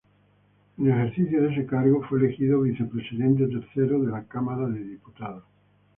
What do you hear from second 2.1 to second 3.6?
elegido Vicepresidente